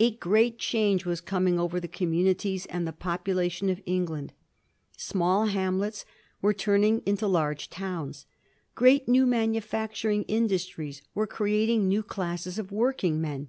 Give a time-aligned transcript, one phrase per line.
[0.00, 4.32] A great change was coming over the communities and the popula tion of England.
[4.96, 6.06] Small hamlets
[6.40, 8.24] were turning into large towns.
[8.74, 13.48] Great new manufacturing industries were create ing new classes of working men.